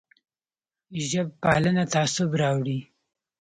ژب 1.09 1.27
پالنه 1.41 1.83
تعصب 1.93 2.29
راوړي 2.41 2.79